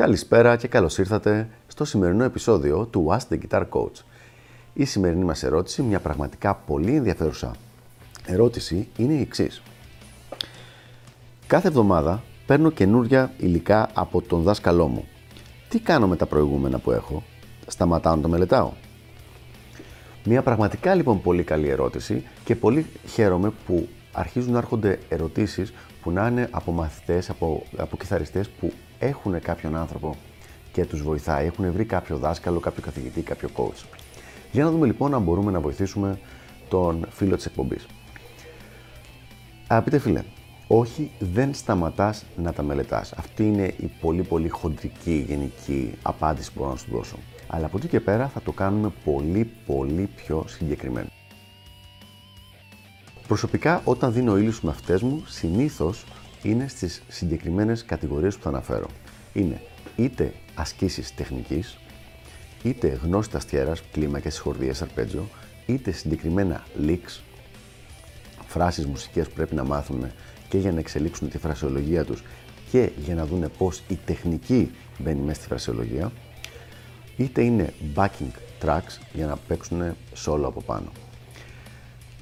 [0.00, 4.02] Καλησπέρα και καλώς ήρθατε στο σημερινό επεισόδιο του Ask the Guitar Coach.
[4.72, 7.54] Η σημερινή μας ερώτηση, μια πραγματικά πολύ ενδιαφέρουσα
[8.26, 9.62] ερώτηση, είναι η εξής.
[11.46, 15.04] Κάθε εβδομάδα παίρνω καινούρια υλικά από τον δάσκαλό μου.
[15.68, 17.22] Τι κάνω με τα προηγούμενα που έχω,
[17.66, 18.72] σταματάω να το μελετάω.
[20.24, 26.10] Μια πραγματικά λοιπόν πολύ καλή ερώτηση και πολύ χαίρομαι που αρχίζουν να έρχονται ερωτήσεις που
[26.10, 30.16] να είναι από μαθητές, από, από κιθαριστές που έχουν κάποιον άνθρωπο
[30.72, 33.84] και τους βοηθάει, έχουν βρει κάποιο δάσκαλο, κάποιο καθηγητή, κάποιο coach.
[34.52, 36.18] Για να δούμε λοιπόν αν μπορούμε να βοηθήσουμε
[36.68, 37.86] τον φίλο της εκπομπής.
[39.66, 40.22] Αγαπητέ φίλε,
[40.66, 43.12] όχι δεν σταματάς να τα μελετάς.
[43.12, 47.16] Αυτή είναι η πολύ πολύ χοντρική γενική απάντηση που μπορώ να σου δώσω.
[47.46, 51.08] Αλλά από εκεί και πέρα θα το κάνουμε πολύ πολύ πιο συγκεκριμένο.
[53.26, 56.04] Προσωπικά όταν δίνω ύλους στους μαθητές μου, συνήθως
[56.42, 58.86] είναι στις συγκεκριμένες κατηγορίες που θα αναφέρω.
[59.32, 59.60] Είναι
[59.96, 61.78] είτε ασκήσεις τεχνικής,
[62.62, 65.28] είτε γνώση ταστιέρας, κλίμακες, συγχορδίες, αρπέτζο,
[65.66, 67.20] είτε συγκεκριμένα licks,
[68.46, 70.10] φράσεις μουσικές που πρέπει να μάθουν
[70.48, 72.22] και για να εξελίξουν τη φρασιολογία τους
[72.70, 76.12] και για να δούνε πώς η τεχνική μπαίνει μέσα στη φρασιολογία,
[77.16, 78.30] είτε είναι backing
[78.64, 80.92] tracks για να παίξουν solo από πάνω.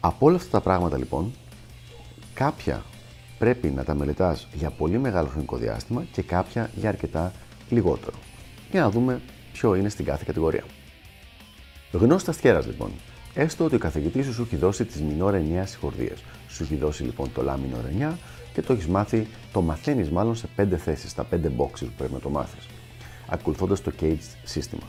[0.00, 1.32] Από όλα αυτά τα πράγματα λοιπόν,
[2.34, 2.84] κάποια
[3.38, 7.32] πρέπει να τα μελετάς για πολύ μεγάλο χρονικό διάστημα και κάποια για αρκετά
[7.68, 8.16] λιγότερο.
[8.70, 9.20] Για να δούμε
[9.52, 10.64] ποιο είναι στην κάθε κατηγορία.
[11.92, 12.90] Γνώστας στιέρα λοιπόν.
[13.34, 16.24] Έστω ότι ο καθηγητής σου σου έχει δώσει τις μινόρε 9 συγχορδίες.
[16.48, 18.16] Σου έχει δώσει λοιπόν το λά μινόρε 9
[18.52, 22.12] και το έχεις μάθει, το μαθαίνεις μάλλον σε 5 θέσεις, στα 5 boxes που πρέπει
[22.12, 22.66] να το μάθεις.
[23.28, 24.82] Ακολουθώντας το cage σύστημα.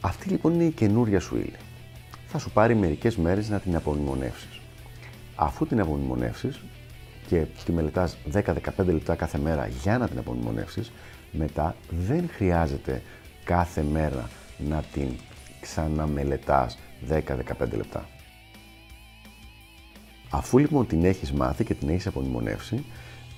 [0.00, 1.56] Αυτή λοιπόν είναι η καινούρια σου ύλη.
[2.26, 4.59] Θα σου πάρει μερικές μέρες να την απομνημονεύσεις.
[5.42, 6.60] Αφού την απομνημονεύσεις
[7.26, 8.42] και τη μελετάς 10-15
[8.76, 10.92] λεπτά κάθε μέρα για να την απομνημονεύσεις,
[11.32, 13.02] μετά δεν χρειάζεται
[13.44, 15.08] κάθε μέρα να την
[15.60, 16.78] ξαναμελετάς
[17.08, 17.20] 10-15
[17.76, 18.08] λεπτά.
[20.30, 22.84] Αφού λοιπόν την έχεις μάθει και την έχεις απομνημονεύσει,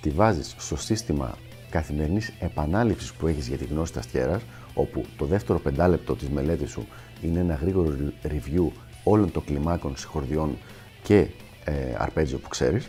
[0.01, 1.35] τη βάζεις στο σύστημα
[1.71, 4.43] καθημερινής επανάληψης που έχεις για τη γνώση ταστιέρας,
[4.75, 6.87] όπου το δεύτερο πεντάλεπτο της μελέτης σου
[7.23, 8.69] είναι ένα γρήγορο review
[9.05, 10.57] όλων των κλιμάκων, συγχορδιών
[11.03, 11.27] και
[11.65, 12.89] ε, αρπέτζιο που ξέρεις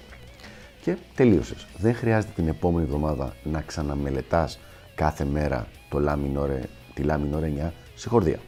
[0.81, 1.67] και τελείωσες.
[1.77, 4.59] Δεν χρειάζεται την επόμενη εβδομάδα να ξαναμελετάς
[4.95, 6.61] κάθε μέρα το λα μινόρε,
[6.93, 8.39] τη λα μινόρε 9 συγχορδία.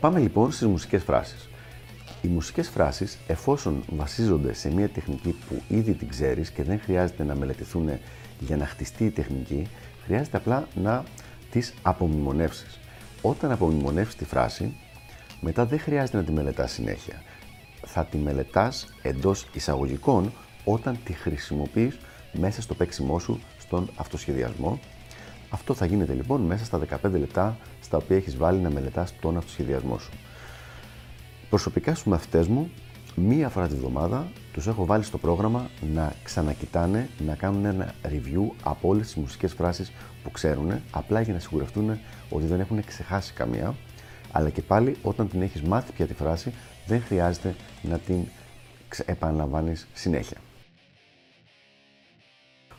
[0.00, 1.48] Πάμε λοιπόν στις μουσικές φράσεις.
[2.22, 7.24] Οι μουσικές φράσεις, εφόσον βασίζονται σε μια τεχνική που ήδη την ξέρεις και δεν χρειάζεται
[7.24, 7.90] να μελετηθούν
[8.38, 9.66] για να χτιστεί η τεχνική,
[10.04, 11.04] χρειάζεται απλά να
[11.50, 12.78] τις απομνημονεύσεις.
[13.22, 14.76] Όταν απομνημονεύσεις τη φράση,
[15.40, 17.22] μετά δεν χρειάζεται να τη μελετάς συνέχεια
[17.92, 20.32] θα τη μελετάς εντός εισαγωγικών
[20.64, 21.98] όταν τη χρησιμοποιείς
[22.32, 24.80] μέσα στο παίξιμό σου στον αυτοσχεδιασμό.
[25.50, 29.36] Αυτό θα γίνεται λοιπόν μέσα στα 15 λεπτά στα οποία έχεις βάλει να μελετάς τον
[29.36, 30.10] αυτοσχεδιασμό σου.
[31.50, 32.70] Προσωπικά στους μαθητές μου,
[33.14, 38.50] μία φορά τη βδομάδα τους έχω βάλει στο πρόγραμμα να ξανακοιτάνε, να κάνουν ένα review
[38.62, 41.98] από όλες τις μουσικές φράσεις που ξέρουν, απλά για να σιγουρευτούν
[42.30, 43.74] ότι δεν έχουν ξεχάσει καμία,
[44.32, 46.52] αλλά και πάλι όταν την έχεις μάθει πια τη φράση,
[46.86, 48.24] δεν χρειάζεται να την
[49.06, 50.38] επαναλαμβάνεις συνέχεια.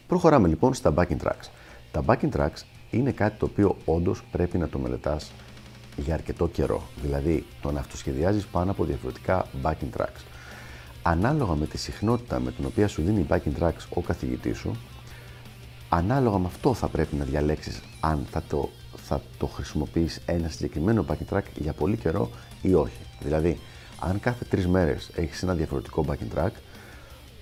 [0.07, 1.49] Προχωράμε λοιπόν στα backing tracks.
[1.91, 5.31] Τα backing tracks είναι κάτι το οποίο όντως πρέπει να το μελετάς
[5.97, 6.83] για αρκετό καιρό.
[7.01, 10.21] Δηλαδή το να αυτοσχεδιάζεις πάνω από διαφορετικά backing tracks.
[11.03, 14.75] Ανάλογα με τη συχνότητα με την οποία σου δίνει backing tracks ο καθηγητής σου,
[15.89, 21.05] ανάλογα με αυτό θα πρέπει να διαλέξεις αν θα το, θα το χρησιμοποιείς ένα συγκεκριμένο
[21.07, 22.29] backing track για πολύ καιρό
[22.61, 22.99] ή όχι.
[23.19, 23.59] Δηλαδή,
[24.03, 26.51] αν κάθε τρεις μέρες έχεις ένα διαφορετικό backing track,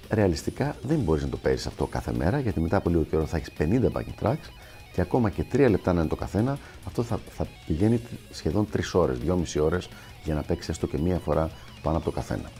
[0.09, 3.37] ρεαλιστικά δεν μπορείς να το παίζεις αυτό κάθε μέρα, γιατί μετά από λίγο καιρό θα
[3.37, 4.49] έχεις 50 backing tracks
[4.93, 8.79] και ακόμα και 3 λεπτά να είναι το καθένα, αυτό θα, θα πηγαίνει σχεδόν 3
[8.93, 9.89] ώρες, 2,5 ώρες
[10.23, 11.49] για να παίξεις έστω και μία φορά
[11.81, 12.51] πάνω από το καθένα.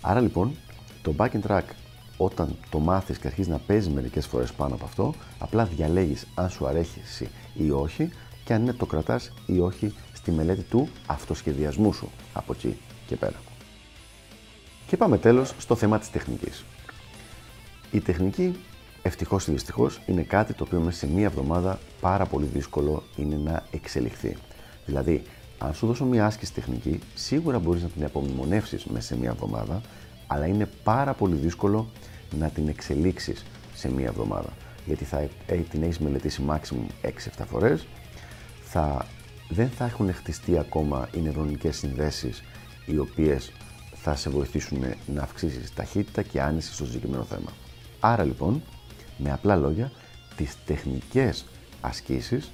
[0.00, 0.56] Άρα λοιπόν,
[1.02, 1.64] το backing track
[2.16, 6.50] όταν το μάθεις και αρχίζεις να παίζεις μερικές φορές πάνω από αυτό, απλά διαλέγεις αν
[6.50, 8.10] σου αρέσει ή όχι
[8.44, 12.76] και αν είναι το κρατάς ή όχι στη μελέτη του αυτοσχεδιασμού σου από εκεί
[13.06, 13.36] και πέρα.
[14.86, 16.64] Και πάμε τέλος στο θέμα της τεχνικής.
[17.90, 18.56] Η τεχνική,
[19.02, 23.36] ευτυχώς ή δυστυχώς, είναι κάτι το οποίο μέσα σε μία εβδομάδα πάρα πολύ δύσκολο είναι
[23.44, 24.36] να εξελιχθεί.
[24.86, 25.22] Δηλαδή,
[25.58, 29.80] αν σου δώσω μία άσκηση τεχνική, σίγουρα μπορείς να την απομνημονεύσεις μέσα σε μία εβδομάδα,
[30.26, 31.88] αλλά είναι πάρα πολύ δύσκολο
[32.38, 34.52] να την εξελίξεις σε μία εβδομάδα.
[34.86, 37.08] Γιατί θα ε, την έχεις μελετήσει maximum 6-7
[37.50, 37.86] φορές,
[38.64, 39.06] θα,
[39.48, 42.42] δεν θα έχουν χτιστεί ακόμα οι νευρονικές συνδέσεις
[42.86, 43.52] οι οποίες
[43.94, 47.52] θα σε βοηθήσουν να αυξήσεις ταχύτητα και άνεση στο συγκεκριμένο θέμα.
[48.00, 48.62] Άρα λοιπόν,
[49.16, 49.92] με απλά λόγια,
[50.36, 51.44] τις τεχνικές
[51.80, 52.50] ασκήσεις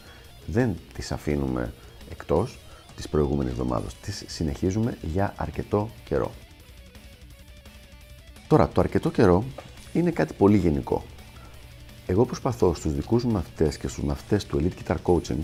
[0.46, 1.72] δεν τις αφήνουμε
[2.10, 2.58] εκτός
[2.96, 3.94] της προηγούμενης εβδομάδας.
[3.94, 6.30] Τις συνεχίζουμε για αρκετό καιρό.
[8.48, 9.44] Τώρα, το αρκετό καιρό
[9.92, 11.04] είναι κάτι πολύ γενικό.
[12.06, 15.38] Εγώ προσπαθώ στους δικούς μου μαθητές και στους μαθητές του Elite Guitar Coaching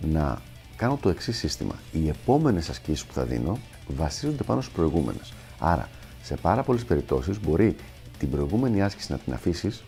[0.00, 0.42] να
[0.80, 1.74] κάνω το εξής σύστημα.
[1.92, 5.32] Οι επόμενες ασκήσεις που θα δίνω βασίζονται πάνω στις προηγούμενες.
[5.58, 5.88] Άρα,
[6.22, 7.76] σε πάρα πολλές περιπτώσεις μπορεί
[8.18, 9.84] την προηγούμενη άσκηση να την αφήσεις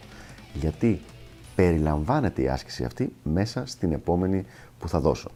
[0.54, 1.00] γιατί
[1.54, 4.44] περιλαμβάνεται η άσκηση αυτή μέσα στην επόμενη
[4.78, 5.30] που θα δώσω.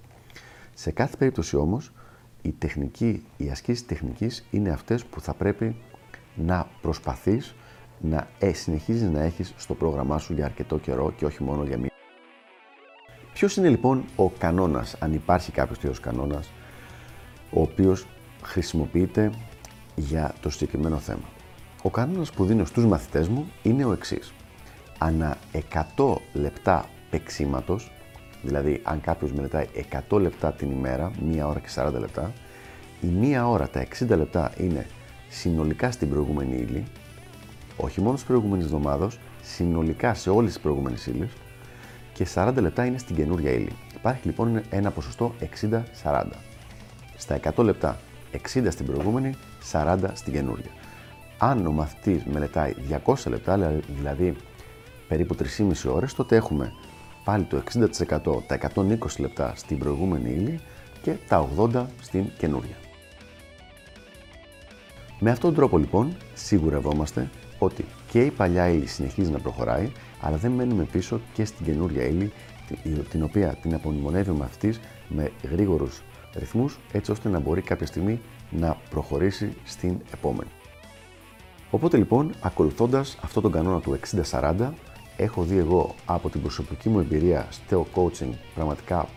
[0.75, 1.93] Σε κάθε περίπτωση όμως,
[2.43, 5.77] η τεχνική, οι ασκήσεις τεχνικής είναι αυτές που θα πρέπει
[6.35, 7.55] να προσπαθείς
[8.01, 11.79] να ε, συνεχίζεις να έχεις στο πρόγραμμά σου για αρκετό καιρό και όχι μόνο για
[11.79, 11.96] μία.
[13.37, 16.51] Ποιος είναι λοιπόν ο κανόνας, αν υπάρχει κάποιος τέτοιος κανόνας,
[17.51, 18.07] ο οποίος
[18.43, 19.31] χρησιμοποιείται
[19.95, 21.29] για το συγκεκριμένο θέμα;
[21.83, 24.33] Ο κανόνας που δίνω στους μαθητές μου είναι ο εξής.
[24.99, 25.37] Ανά
[25.97, 27.93] 100 λεπτά παίξήματος,
[28.43, 29.67] δηλαδή αν κάποιος μελετάει
[30.09, 32.33] 100 λεπτά την ημέρα, μία ώρα και 40 λεπτά,
[33.01, 34.87] η μία ώρα, τα 60 λεπτά είναι
[35.29, 36.85] συνολικά στην προηγούμενη ύλη,
[37.77, 41.31] όχι μόνο στις προηγούμενες εβδομάδες, συνολικά σε όλες τις προηγούμενες ύλες
[42.17, 43.73] και 40 λεπτά είναι στην καινούρια ύλη.
[43.97, 45.35] Υπάρχει λοιπόν ένα ποσοστό
[46.03, 46.25] 60-40.
[47.17, 47.99] Στα 100 λεπτά
[48.33, 49.35] 60 στην προηγούμενη,
[49.73, 50.71] 40 στην καινούρια.
[51.39, 52.75] Αν ο μαθητής μελετάει
[53.05, 54.37] 200 λεπτά, δηλαδή
[55.09, 56.73] περίπου 3,5 ώρες, τότε έχουμε
[57.25, 60.61] πάλι το 60% τα 120 λεπτά στην προηγούμενη ύλη
[61.03, 62.77] και τα 80 στην καινούρια.
[65.21, 70.37] Με αυτόν τον τρόπο λοιπόν σίγουρευόμαστε ότι και η παλιά ύλη συνεχίζει να προχωράει, αλλά
[70.37, 72.33] δεν μένουμε πίσω και στην καινούρια ύλη,
[73.11, 76.03] την οποία την απομνημονεύει ο μαθητής με γρήγορους
[76.35, 78.21] ρυθμούς, έτσι ώστε να μπορεί κάποια στιγμή
[78.51, 80.51] να προχωρήσει στην επόμενη.
[81.71, 83.99] Οπότε λοιπόν, ακολουθώντας αυτό τον κανόνα του
[84.31, 84.71] 60-40,
[85.17, 89.09] έχω δει εγώ από την προσωπική μου εμπειρία στο coaching πραγματικά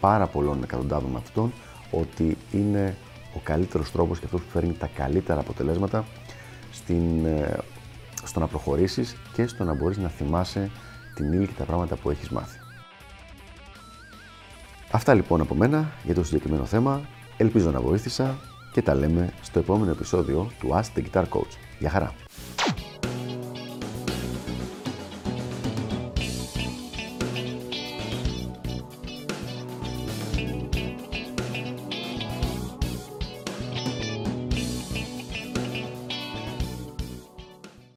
[0.00, 1.52] πάρα πολλών εκατοντάδων μαθητών
[1.90, 2.96] ότι είναι
[3.34, 6.04] ο καλύτερος τρόπος και αυτός που φέρνει τα καλύτερα αποτελέσματα
[6.72, 7.58] στην, ε,
[8.24, 10.70] στο να προχωρήσεις και στο να μπορείς να θυμάσαι
[11.14, 12.58] την ύλη και τα πράγματα που έχεις μάθει.
[14.90, 17.00] Αυτά λοιπόν από μένα για το συγκεκριμένο θέμα.
[17.36, 18.38] Ελπίζω να βοήθησα
[18.72, 21.56] και τα λέμε στο επόμενο επεισόδιο του Ask the Guitar Coach.
[21.78, 22.14] Γεια χαρά!